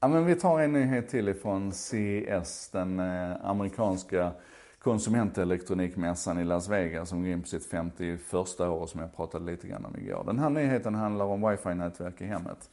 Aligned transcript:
Ja, 0.00 0.08
men 0.08 0.24
vi 0.24 0.34
tar 0.34 0.60
en 0.60 0.72
nyhet 0.72 1.08
till 1.08 1.28
ifrån 1.28 1.72
CES, 1.72 2.70
den 2.72 3.00
eh, 3.00 3.46
amerikanska 3.46 4.32
konsumentelektronikmässan 4.78 6.40
i 6.40 6.44
Las 6.44 6.68
Vegas 6.68 7.08
som 7.08 7.22
går 7.22 7.32
in 7.32 7.42
på 7.42 7.48
sitt 7.48 7.66
51 7.66 8.34
år 8.60 8.86
som 8.86 9.00
jag 9.00 9.16
pratade 9.16 9.44
lite 9.44 9.68
grann 9.68 9.84
om 9.84 9.96
igår. 9.96 10.24
Den 10.26 10.38
här 10.38 10.50
nyheten 10.50 10.94
handlar 10.94 11.24
om 11.24 11.50
wifi-nätverk 11.50 12.20
i 12.20 12.24
hemmet. 12.24 12.70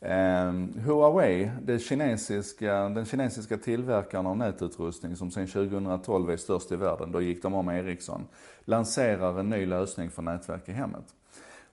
Eh, 0.00 0.52
Huawei, 0.84 1.50
det 1.62 1.78
kinesiska, 1.78 2.88
den 2.88 3.04
kinesiska 3.04 3.56
tillverkaren 3.56 4.26
av 4.26 4.36
nätutrustning 4.36 5.16
som 5.16 5.30
sedan 5.30 5.46
2012 5.46 6.30
är 6.30 6.36
störst 6.36 6.72
i 6.72 6.76
världen, 6.76 7.12
då 7.12 7.20
gick 7.20 7.42
de 7.42 7.54
om 7.54 7.68
Ericsson, 7.68 8.26
lanserar 8.64 9.40
en 9.40 9.50
ny 9.50 9.66
lösning 9.66 10.10
för 10.10 10.22
nätverk 10.22 10.68
i 10.68 10.72
hemmet. 10.72 11.04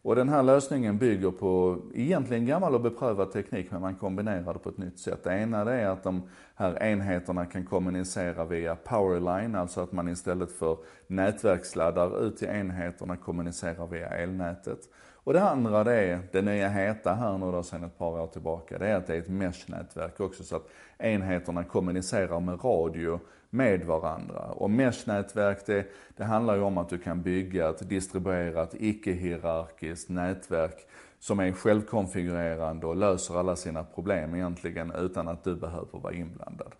Och 0.07 0.15
den 0.15 0.29
här 0.29 0.43
lösningen 0.43 0.97
bygger 0.97 1.31
på 1.31 1.77
egentligen 1.93 2.45
gammal 2.45 2.75
och 2.75 2.81
beprövad 2.81 3.31
teknik 3.31 3.71
men 3.71 3.81
man 3.81 3.95
kombinerar 3.95 4.53
det 4.53 4.59
på 4.59 4.69
ett 4.69 4.77
nytt 4.77 4.99
sätt. 4.99 5.23
Det 5.23 5.33
ena 5.33 5.65
det 5.65 5.73
är 5.73 5.87
att 5.87 6.03
de 6.03 6.21
här 6.55 6.83
enheterna 6.83 7.45
kan 7.45 7.65
kommunicera 7.65 8.45
via 8.45 8.75
powerline, 8.75 9.55
alltså 9.55 9.81
att 9.81 9.91
man 9.91 10.09
istället 10.09 10.51
för 10.51 10.77
nätverkssladdar 11.07 12.27
ut 12.27 12.37
till 12.37 12.47
enheterna 12.47 13.17
kommunicerar 13.17 13.87
via 13.87 14.07
elnätet. 14.07 14.79
Och 15.27 15.33
det 15.33 15.43
andra 15.43 15.83
det 15.83 15.93
är, 15.93 16.19
det 16.31 16.41
nya 16.41 16.69
heta 16.69 17.13
här 17.13 17.37
nu 17.37 17.51
då 17.51 17.63
sedan 17.63 17.83
ett 17.83 17.97
par 17.97 18.21
år 18.21 18.27
tillbaka, 18.27 18.77
det 18.77 18.87
är 18.87 18.95
att 18.95 19.07
det 19.07 19.15
är 19.15 19.19
ett 19.19 19.29
mesh-nätverk 19.29 20.19
också 20.19 20.43
så 20.43 20.55
att 20.55 20.69
enheterna 20.97 21.63
kommunicerar 21.63 22.39
med 22.39 22.63
radio 22.63 23.19
med 23.49 23.83
varandra. 23.83 24.39
Och 24.39 24.69
mesh-nätverk 24.69 25.65
det, 25.65 25.85
det 26.17 26.23
handlar 26.23 26.55
ju 26.55 26.61
om 26.61 26.77
att 26.77 26.89
du 26.89 26.97
kan 26.97 27.21
bygga 27.21 27.69
ett 27.69 27.89
distribuerat, 27.89 28.73
icke-hierarkiskt 28.73 30.09
nätverk 30.09 30.87
som 31.19 31.39
är 31.39 31.51
självkonfigurerande 31.51 32.87
och 32.87 32.95
löser 32.95 33.39
alla 33.39 33.55
sina 33.55 33.83
problem 33.83 34.35
egentligen 34.35 34.91
utan 34.91 35.27
att 35.27 35.43
du 35.43 35.55
behöver 35.55 35.99
vara 35.99 36.13
inblandad. 36.13 36.71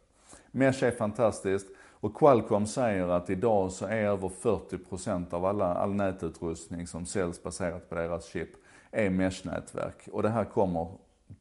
Mesh 0.51 0.83
är 0.83 0.91
fantastiskt 0.91 1.67
och 1.99 2.15
Qualcomm 2.15 2.67
säger 2.67 3.07
att 3.07 3.29
idag 3.29 3.71
så 3.71 3.85
är 3.85 4.03
över 4.03 4.29
40% 4.29 5.33
av 5.33 5.45
alla, 5.45 5.73
all 5.73 5.93
nätutrustning 5.93 6.87
som 6.87 7.05
säljs 7.05 7.43
baserat 7.43 7.89
på 7.89 7.95
deras 7.95 8.25
chip 8.25 8.49
är 8.91 9.09
mesh-nätverk 9.09 10.07
och 10.11 10.23
det 10.23 10.29
här 10.29 10.45
kommer 10.45 10.87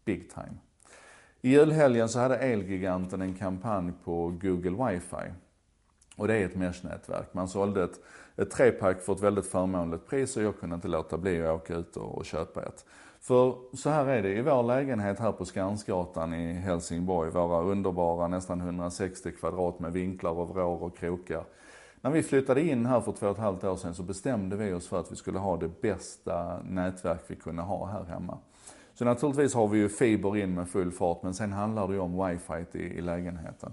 big 0.04 0.30
time. 0.34 0.56
I 1.40 1.50
julhelgen 1.50 2.08
så 2.08 2.18
hade 2.18 2.36
Elgiganten 2.36 3.22
en 3.22 3.34
kampanj 3.34 3.92
på 4.04 4.28
Google 4.28 4.90
Wifi. 4.90 5.32
Och 6.16 6.28
det 6.28 6.34
är 6.34 6.44
ett 6.44 6.56
mesh-nätverk. 6.56 7.26
Man 7.32 7.48
sålde 7.48 7.84
ett, 7.84 8.00
ett 8.36 8.50
trepack 8.50 9.00
för 9.00 9.12
ett 9.12 9.22
väldigt 9.22 9.46
förmånligt 9.46 10.06
pris 10.06 10.36
och 10.36 10.42
jag 10.42 10.60
kunde 10.60 10.74
inte 10.74 10.88
låta 10.88 11.18
bli 11.18 11.42
att 11.42 11.54
åka 11.54 11.74
ut 11.74 11.96
och, 11.96 12.18
och 12.18 12.24
köpa 12.24 12.62
ett. 12.62 12.84
För 13.26 13.56
så 13.72 13.90
här 13.90 14.06
är 14.06 14.22
det, 14.22 14.32
i 14.32 14.42
vår 14.42 14.62
lägenhet 14.62 15.18
här 15.18 15.32
på 15.32 15.44
Skansgatan 15.44 16.34
i 16.34 16.52
Helsingborg, 16.52 17.30
våra 17.30 17.62
underbara 17.62 18.28
nästan 18.28 18.60
160 18.60 19.32
kvadrat 19.32 19.80
med 19.80 19.92
vinklar 19.92 20.30
och 20.30 20.48
vrår 20.48 20.82
och 20.82 20.96
krokar. 20.96 21.44
När 22.00 22.10
vi 22.10 22.22
flyttade 22.22 22.62
in 22.62 22.86
här 22.86 23.00
för 23.00 23.12
två 23.12 23.26
och 23.26 23.32
ett 23.32 23.38
halvt 23.38 23.64
år 23.64 23.76
sedan 23.76 23.94
så 23.94 24.02
bestämde 24.02 24.56
vi 24.56 24.72
oss 24.72 24.88
för 24.88 25.00
att 25.00 25.12
vi 25.12 25.16
skulle 25.16 25.38
ha 25.38 25.56
det 25.56 25.80
bästa 25.80 26.62
nätverk 26.62 27.20
vi 27.26 27.36
kunde 27.36 27.62
ha 27.62 27.86
här 27.86 28.04
hemma. 28.04 28.38
Så 28.94 29.04
naturligtvis 29.04 29.54
har 29.54 29.68
vi 29.68 29.78
ju 29.78 29.88
fiber 29.88 30.36
in 30.36 30.54
med 30.54 30.68
full 30.68 30.90
fart, 30.90 31.22
men 31.22 31.34
sen 31.34 31.52
handlar 31.52 31.88
det 31.88 31.94
ju 31.94 32.00
om 32.00 32.26
wifi 32.26 32.78
i, 32.78 32.82
i 32.82 33.00
lägenheten. 33.00 33.72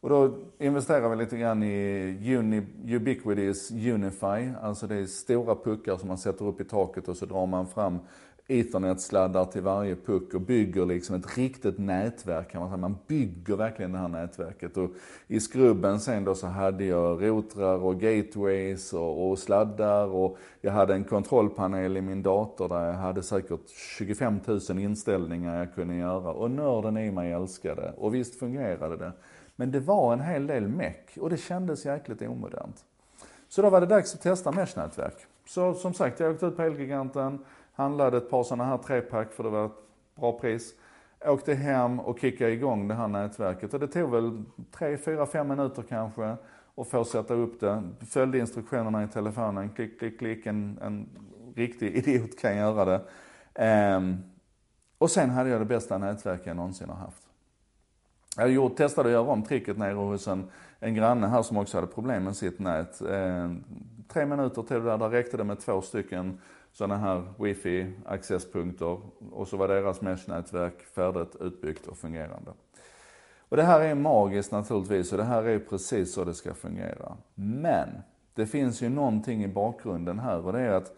Och 0.00 0.08
då 0.08 0.34
investerar 0.58 1.08
vi 1.08 1.16
lite 1.16 1.36
grann 1.36 1.62
i 1.62 2.36
Uni, 2.36 2.66
Ubiquitys 2.86 3.70
Unify, 3.70 4.52
alltså 4.62 4.86
det 4.86 4.96
är 4.96 5.06
stora 5.06 5.54
puckar 5.54 5.96
som 5.96 6.08
man 6.08 6.18
sätter 6.18 6.44
upp 6.44 6.60
i 6.60 6.64
taket 6.64 7.08
och 7.08 7.16
så 7.16 7.26
drar 7.26 7.46
man 7.46 7.66
fram 7.66 7.98
ethernet-sladdar 8.48 9.44
till 9.44 9.62
varje 9.62 9.96
puck 9.96 10.34
och 10.34 10.40
bygger 10.40 10.86
liksom 10.86 11.16
ett 11.16 11.38
riktigt 11.38 11.78
nätverk 11.78 12.50
kan 12.50 12.60
man 12.60 12.70
säga. 12.70 12.76
Man 12.76 12.96
bygger 13.06 13.56
verkligen 13.56 13.92
det 13.92 13.98
här 13.98 14.08
nätverket. 14.08 14.76
Och 14.76 14.90
I 15.26 15.40
skrubben 15.40 16.00
sen 16.00 16.24
då 16.24 16.34
så 16.34 16.46
hade 16.46 16.84
jag 16.84 17.22
routrar 17.22 17.76
och 17.76 18.00
gateways 18.00 18.92
och, 18.92 19.30
och 19.30 19.38
sladdar 19.38 20.06
och 20.06 20.38
jag 20.60 20.72
hade 20.72 20.94
en 20.94 21.04
kontrollpanel 21.04 21.96
i 21.96 22.00
min 22.00 22.22
dator 22.22 22.68
där 22.68 22.86
jag 22.86 22.94
hade 22.94 23.22
säkert 23.22 23.68
25 23.98 24.40
000 24.44 24.78
inställningar 24.78 25.58
jag 25.58 25.74
kunde 25.74 25.94
göra. 25.94 26.32
Och 26.32 26.50
nörden 26.50 26.96
i 26.96 27.10
mig 27.10 27.32
älskade. 27.32 27.92
Och 27.96 28.14
visst 28.14 28.38
fungerade 28.38 28.96
det. 28.96 29.12
Men 29.56 29.70
det 29.70 29.80
var 29.80 30.12
en 30.12 30.20
hel 30.20 30.46
del 30.46 30.68
meck 30.68 31.18
och 31.20 31.30
det 31.30 31.36
kändes 31.36 31.86
jäkligt 31.86 32.22
omodernt. 32.22 32.84
Så 33.48 33.62
då 33.62 33.70
var 33.70 33.80
det 33.80 33.86
dags 33.86 34.14
att 34.14 34.20
testa 34.20 34.52
mesh-nätverk. 34.52 35.26
Så 35.46 35.74
som 35.74 35.94
sagt, 35.94 36.20
jag 36.20 36.32
åkte 36.32 36.46
ut 36.46 36.56
på 36.56 36.62
Elgiganten, 36.62 37.38
Handlade 37.78 38.16
ett 38.16 38.30
par 38.30 38.42
sådana 38.42 38.64
här 38.64 38.78
trepack 38.78 39.32
för 39.32 39.44
det 39.44 39.50
var 39.50 39.66
ett 39.66 39.72
bra 40.14 40.38
pris. 40.38 40.74
Åkte 41.26 41.54
hem 41.54 42.00
och 42.00 42.20
kickade 42.20 42.50
igång 42.50 42.88
det 42.88 42.94
här 42.94 43.08
nätverket 43.08 43.74
och 43.74 43.80
det 43.80 43.88
tog 43.88 44.10
väl 44.10 44.44
3, 44.70 44.98
4, 44.98 45.26
5 45.26 45.48
minuter 45.48 45.82
kanske 45.82 46.36
och 46.74 46.88
få 46.88 47.04
sätta 47.04 47.34
upp 47.34 47.60
det. 47.60 47.82
Följde 48.10 48.38
instruktionerna 48.38 49.04
i 49.04 49.08
telefonen, 49.08 49.70
klick, 49.70 49.98
klick, 49.98 50.18
klick. 50.18 50.46
En, 50.46 50.78
en 50.82 51.08
riktig 51.54 51.96
idiot 51.96 52.38
kan 52.40 52.56
göra 52.56 52.84
det. 52.84 53.96
Um, 53.96 54.24
och 54.98 55.10
sen 55.10 55.30
hade 55.30 55.50
jag 55.50 55.60
det 55.60 55.64
bästa 55.64 55.98
nätverket 55.98 56.46
jag 56.46 56.56
någonsin 56.56 56.88
har 56.88 56.96
haft. 56.96 57.22
Jag 58.36 58.50
gjort, 58.50 58.76
testade 58.76 59.08
att 59.08 59.12
göra 59.12 59.30
om 59.30 59.42
tricket 59.42 59.78
nere 59.78 59.94
hos 59.94 60.28
en, 60.28 60.50
en 60.80 60.94
granne 60.94 61.26
här 61.26 61.42
som 61.42 61.56
också 61.56 61.76
hade 61.76 61.86
problem 61.86 62.24
med 62.24 62.36
sitt 62.36 62.58
nät. 62.58 63.00
Eh, 63.00 63.52
tre 64.08 64.26
minuter 64.26 64.62
tog 64.62 64.82
det 64.82 64.90
där, 64.90 64.98
där 64.98 65.08
räckte 65.08 65.36
det 65.36 65.44
med 65.44 65.60
två 65.60 65.82
stycken 65.82 66.38
sådana 66.78 66.96
här 66.96 67.22
wifi 67.38 67.92
accesspunkter 68.06 69.00
och 69.32 69.48
så 69.48 69.56
var 69.56 69.68
deras 69.68 70.00
mesh-nätverk 70.00 70.82
färdigt, 70.94 71.36
utbyggt 71.40 71.86
och 71.86 71.96
fungerande. 71.96 72.50
Och 73.38 73.56
det 73.56 73.62
här 73.62 73.80
är 73.80 73.94
magiskt 73.94 74.52
naturligtvis 74.52 75.12
och 75.12 75.18
det 75.18 75.24
här 75.24 75.42
är 75.42 75.58
precis 75.58 76.12
så 76.12 76.24
det 76.24 76.34
ska 76.34 76.54
fungera. 76.54 77.16
Men 77.34 77.88
det 78.34 78.46
finns 78.46 78.82
ju 78.82 78.88
någonting 78.88 79.44
i 79.44 79.48
bakgrunden 79.48 80.18
här 80.18 80.46
och 80.46 80.52
det 80.52 80.60
är 80.60 80.70
att 80.70 80.96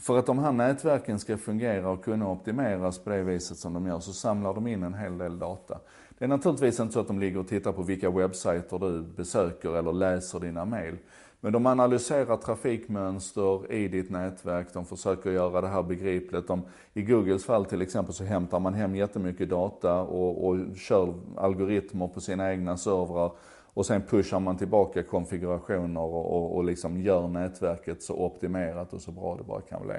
för 0.00 0.18
att 0.18 0.26
de 0.26 0.38
här 0.38 0.52
nätverken 0.52 1.18
ska 1.18 1.36
fungera 1.36 1.90
och 1.90 2.04
kunna 2.04 2.30
optimeras 2.30 2.98
på 2.98 3.10
det 3.10 3.22
viset 3.22 3.56
som 3.56 3.74
de 3.74 3.86
gör 3.86 4.00
så 4.00 4.12
samlar 4.12 4.54
de 4.54 4.66
in 4.66 4.82
en 4.82 4.94
hel 4.94 5.18
del 5.18 5.38
data. 5.38 5.80
Det 6.18 6.24
är 6.24 6.28
naturligtvis 6.28 6.80
inte 6.80 6.92
så 6.92 7.00
att 7.00 7.06
de 7.06 7.20
ligger 7.20 7.38
och 7.38 7.48
tittar 7.48 7.72
på 7.72 7.82
vilka 7.82 8.10
webbsajter 8.10 8.78
du 8.78 9.02
besöker 9.02 9.76
eller 9.76 9.92
läser 9.92 10.40
dina 10.40 10.64
mail. 10.64 10.96
Men 11.40 11.52
de 11.52 11.66
analyserar 11.66 12.36
trafikmönster 12.36 13.72
i 13.72 13.88
ditt 13.88 14.10
nätverk, 14.10 14.66
de 14.72 14.84
försöker 14.84 15.30
göra 15.30 15.60
det 15.60 15.68
här 15.68 15.82
begripligt. 15.82 16.48
De, 16.48 16.62
I 16.94 17.02
Googles 17.02 17.44
fall 17.44 17.64
till 17.64 17.82
exempel 17.82 18.14
så 18.14 18.24
hämtar 18.24 18.60
man 18.60 18.74
hem 18.74 18.96
jättemycket 18.96 19.48
data 19.48 20.00
och, 20.02 20.48
och 20.48 20.76
kör 20.76 21.14
algoritmer 21.36 22.08
på 22.08 22.20
sina 22.20 22.52
egna 22.52 22.76
servrar. 22.76 23.32
Och 23.74 23.86
sen 23.86 24.02
pushar 24.02 24.40
man 24.40 24.56
tillbaka 24.56 25.02
konfigurationer 25.02 26.00
och, 26.00 26.36
och, 26.36 26.56
och 26.56 26.64
liksom 26.64 27.00
gör 27.00 27.28
nätverket 27.28 28.02
så 28.02 28.14
optimerat 28.14 28.92
och 28.92 29.00
så 29.00 29.10
bra 29.10 29.36
det 29.36 29.44
bara 29.44 29.60
kan 29.60 29.86
bli. 29.86 29.96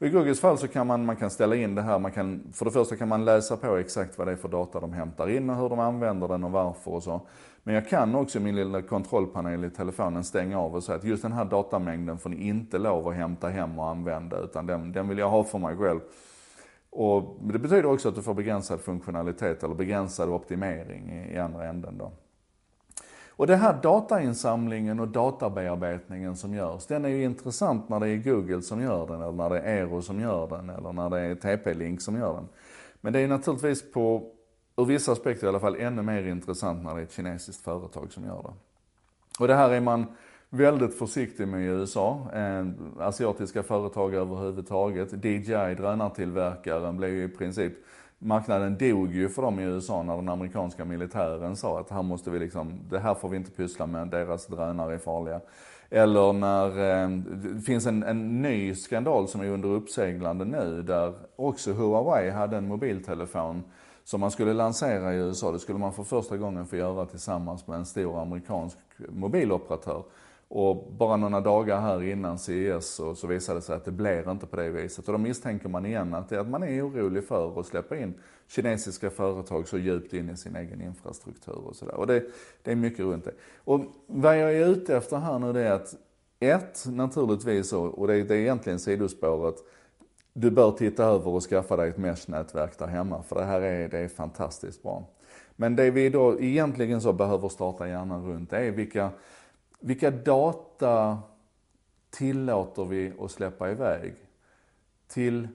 I 0.00 0.08
Googles 0.08 0.40
fall 0.40 0.58
så 0.58 0.68
kan 0.68 0.86
man, 0.86 1.04
man 1.04 1.16
kan 1.16 1.30
ställa 1.30 1.56
in 1.56 1.74
det 1.74 1.82
här, 1.82 1.98
man 1.98 2.12
kan, 2.12 2.52
för 2.52 2.64
det 2.64 2.70
första 2.70 2.96
kan 2.96 3.08
man 3.08 3.24
läsa 3.24 3.56
på 3.56 3.76
exakt 3.76 4.18
vad 4.18 4.26
det 4.26 4.32
är 4.32 4.36
för 4.36 4.48
data 4.48 4.80
de 4.80 4.92
hämtar 4.92 5.30
in 5.30 5.50
och 5.50 5.56
hur 5.56 5.68
de 5.68 5.78
använder 5.78 6.28
den 6.28 6.44
och 6.44 6.50
varför 6.50 6.90
och 6.90 7.02
så. 7.02 7.20
Men 7.62 7.74
jag 7.74 7.88
kan 7.88 8.14
också 8.14 8.38
i 8.38 8.42
min 8.42 8.56
lilla 8.56 8.82
kontrollpanel 8.82 9.64
i 9.64 9.70
telefonen 9.70 10.24
stänga 10.24 10.60
av 10.60 10.74
och 10.74 10.84
säga 10.84 10.96
att 10.98 11.04
just 11.04 11.22
den 11.22 11.32
här 11.32 11.44
datamängden 11.44 12.18
får 12.18 12.30
ni 12.30 12.48
inte 12.48 12.78
lov 12.78 13.08
att 13.08 13.14
hämta 13.14 13.48
hem 13.48 13.78
och 13.78 13.88
använda 13.88 14.38
utan 14.38 14.66
den, 14.66 14.92
den 14.92 15.08
vill 15.08 15.18
jag 15.18 15.30
ha 15.30 15.44
för 15.44 15.58
mig 15.58 15.76
själv. 15.76 16.00
Och 16.90 17.36
det 17.40 17.58
betyder 17.58 17.86
också 17.86 18.08
att 18.08 18.14
du 18.14 18.22
får 18.22 18.34
begränsad 18.34 18.80
funktionalitet 18.80 19.62
eller 19.62 19.74
begränsad 19.74 20.28
optimering 20.28 21.10
i, 21.10 21.34
i 21.34 21.38
andra 21.38 21.64
änden 21.64 21.98
då. 21.98 22.12
Och 23.38 23.46
den 23.46 23.58
här 23.58 23.82
datainsamlingen 23.82 25.00
och 25.00 25.08
databearbetningen 25.08 26.36
som 26.36 26.54
görs, 26.54 26.86
den 26.86 27.04
är 27.04 27.08
ju 27.08 27.24
intressant 27.24 27.88
när 27.88 28.00
det 28.00 28.08
är 28.08 28.16
Google 28.16 28.62
som 28.62 28.82
gör 28.82 29.06
den, 29.06 29.22
eller 29.22 29.32
när 29.32 29.50
det 29.50 29.60
är 29.60 29.76
Eero 29.76 30.02
som 30.02 30.20
gör 30.20 30.46
den, 30.46 30.70
eller 30.70 30.92
när 30.92 31.10
det 31.10 31.20
är 31.20 31.34
TP-Link 31.34 32.02
som 32.02 32.16
gör 32.16 32.34
den. 32.34 32.48
Men 33.00 33.12
det 33.12 33.20
är 33.20 33.28
naturligtvis 33.28 33.92
på, 33.92 34.30
ur 34.76 34.84
vissa 34.84 35.12
aspekter 35.12 35.46
i 35.46 35.48
alla 35.48 35.60
fall, 35.60 35.76
ännu 35.76 36.02
mer 36.02 36.26
intressant 36.26 36.84
när 36.84 36.94
det 36.94 37.00
är 37.00 37.04
ett 37.04 37.12
kinesiskt 37.12 37.64
företag 37.64 38.12
som 38.12 38.24
gör 38.24 38.42
det. 38.42 38.52
Och 39.38 39.48
det 39.48 39.54
här 39.54 39.70
är 39.70 39.80
man 39.80 40.06
väldigt 40.50 40.98
försiktig 40.98 41.48
med 41.48 41.60
i 41.60 41.64
USA. 41.64 42.30
Eh, 42.34 42.66
asiatiska 42.98 43.62
företag 43.62 44.14
överhuvudtaget. 44.14 45.24
DJI, 45.24 45.74
drönartillverkaren, 45.74 46.96
blev 46.96 47.10
ju 47.10 47.24
i 47.24 47.28
princip 47.28 47.72
marknaden 48.18 48.78
dog 48.78 49.14
ju 49.14 49.28
för 49.28 49.42
dem 49.42 49.60
i 49.60 49.62
USA 49.62 50.02
när 50.02 50.16
den 50.16 50.28
amerikanska 50.28 50.84
militären 50.84 51.56
sa 51.56 51.80
att 51.80 51.90
här 51.90 52.02
måste 52.02 52.30
vi 52.30 52.38
liksom, 52.38 52.80
det 52.90 52.98
här 52.98 53.14
får 53.14 53.28
vi 53.28 53.36
inte 53.36 53.50
pyssla 53.50 53.86
med, 53.86 54.08
deras 54.08 54.46
drönare 54.46 54.94
är 54.94 54.98
farliga. 54.98 55.40
Eller 55.90 56.32
när 56.32 56.68
eh, 56.68 57.08
det 57.54 57.60
finns 57.60 57.86
en, 57.86 58.02
en 58.02 58.42
ny 58.42 58.74
skandal 58.74 59.28
som 59.28 59.40
är 59.40 59.48
under 59.48 59.68
uppseglande 59.68 60.44
nu 60.44 60.82
där 60.82 61.14
också 61.36 61.72
Huawei 61.72 62.30
hade 62.30 62.56
en 62.56 62.68
mobiltelefon 62.68 63.62
som 64.04 64.20
man 64.20 64.30
skulle 64.30 64.52
lansera 64.52 65.14
i 65.14 65.16
USA. 65.16 65.52
Det 65.52 65.58
skulle 65.58 65.78
man 65.78 65.92
för 65.92 66.04
första 66.04 66.36
gången 66.36 66.66
få 66.66 66.76
göra 66.76 67.06
tillsammans 67.06 67.66
med 67.66 67.76
en 67.76 67.86
stor 67.86 68.22
amerikansk 68.22 68.78
mobiloperatör. 69.08 70.02
Och 70.48 70.92
bara 70.92 71.16
några 71.16 71.40
dagar 71.40 71.80
här 71.80 72.02
innan 72.02 72.38
CES 72.38 72.86
så, 72.86 73.14
så 73.14 73.26
visade 73.26 73.58
det 73.58 73.62
sig 73.62 73.76
att 73.76 73.84
det 73.84 73.90
blir 73.90 74.30
inte 74.30 74.46
på 74.46 74.56
det 74.56 74.70
viset. 74.70 75.06
Och 75.08 75.12
då 75.12 75.18
misstänker 75.18 75.68
man 75.68 75.86
igen 75.86 76.14
att, 76.14 76.28
det 76.28 76.36
är 76.36 76.40
att 76.40 76.48
man 76.48 76.62
är 76.62 76.88
orolig 76.88 77.24
för 77.24 77.60
att 77.60 77.66
släppa 77.66 77.96
in 77.96 78.14
kinesiska 78.48 79.10
företag 79.10 79.68
så 79.68 79.78
djupt 79.78 80.12
in 80.12 80.30
i 80.30 80.36
sin 80.36 80.56
egen 80.56 80.82
infrastruktur 80.82 81.58
och 81.66 81.76
sådär. 81.76 81.94
Och 81.94 82.06
det, 82.06 82.24
det 82.62 82.72
är 82.72 82.76
mycket 82.76 83.00
runt 83.00 83.24
det. 83.24 83.34
Och 83.64 83.80
vad 84.06 84.38
jag 84.38 84.54
är 84.54 84.66
ute 84.66 84.96
efter 84.96 85.16
här 85.16 85.38
nu 85.38 85.52
det 85.52 85.60
är 85.60 85.72
att 85.72 85.94
ett, 86.40 86.84
naturligtvis, 86.86 87.72
och 87.72 88.06
det 88.06 88.14
är, 88.14 88.24
det 88.24 88.34
är 88.34 88.38
egentligen 88.38 88.78
sidospåret, 88.78 89.56
du 90.32 90.50
bör 90.50 90.70
titta 90.70 91.04
över 91.04 91.30
och 91.30 91.42
skaffa 91.42 91.76
dig 91.76 91.88
ett 91.88 91.98
mesh-nätverk 91.98 92.78
där 92.78 92.86
hemma, 92.86 93.22
för 93.22 93.36
det 93.36 93.44
här 93.44 93.60
är, 93.60 93.88
det 93.88 93.98
är 93.98 94.08
fantastiskt 94.08 94.82
bra. 94.82 95.04
Men 95.56 95.76
det 95.76 95.90
vi 95.90 96.08
då 96.08 96.40
egentligen 96.40 97.00
så 97.00 97.12
behöver 97.12 97.48
starta 97.48 97.88
hjärnan 97.88 98.26
runt, 98.26 98.50
det 98.50 98.58
är 98.58 98.70
vilka, 98.70 99.10
vilka 99.80 100.10
data 100.10 101.18
tillåter 102.10 102.84
vi 102.84 103.12
att 103.20 103.30
släppa 103.30 103.70
iväg? 103.70 104.14
Till 105.08 105.48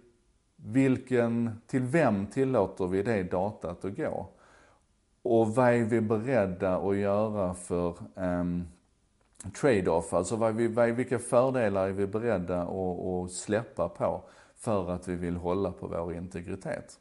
vilken, 0.56 1.62
till 1.68 1.82
vem 1.82 2.28
tillåter 2.28 2.88
vi 2.88 3.04
det 3.04 3.24
datat 3.24 3.86
att 3.86 3.98
gå? 3.98 4.28
Och 5.22 5.56
vad 5.56 5.74
är 5.74 5.84
vi 5.84 6.02
beredda 6.02 6.78
att 6.78 6.98
göra 6.98 7.54
för 7.54 7.96
um, 8.16 8.68
trade-off? 9.62 10.14
Alltså 10.14 10.36
vad 10.36 10.50
är 10.50 10.54
vi, 10.54 10.68
vad 10.68 10.90
är, 10.90 10.92
vilka 10.92 11.20
fördelar 11.20 11.88
är 11.88 11.92
vi 11.92 12.08
beredda 12.08 12.62
att, 12.62 12.70
att 12.70 13.32
släppa 13.32 13.90
på 13.90 14.24
för 14.56 14.92
att 14.92 15.08
vi 15.08 15.16
vill 15.16 15.36
hålla 15.36 15.72
på 15.72 15.88
vår 15.88 16.14
integritet? 16.14 17.00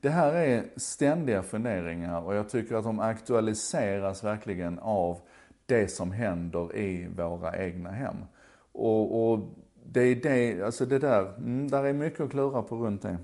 Det 0.00 0.10
här 0.10 0.32
är 0.32 0.64
ständiga 0.76 1.42
funderingar 1.42 2.20
och 2.20 2.34
jag 2.34 2.48
tycker 2.48 2.74
att 2.74 2.84
de 2.84 3.00
aktualiseras 3.00 4.24
verkligen 4.24 4.78
av 4.78 5.20
det 5.66 5.88
som 5.88 6.12
händer 6.12 6.76
i 6.76 7.08
våra 7.16 7.56
egna 7.56 7.90
hem. 7.90 8.16
Och, 8.72 9.32
och 9.32 9.40
det 9.84 10.00
är 10.00 10.14
det, 10.14 10.62
alltså 10.62 10.86
det 10.86 10.98
där, 10.98 11.36
mm, 11.36 11.68
där 11.68 11.84
är 11.84 11.92
mycket 11.92 12.20
att 12.20 12.30
klura 12.30 12.62
på 12.62 12.76
runt 12.76 13.02
det. 13.02 13.18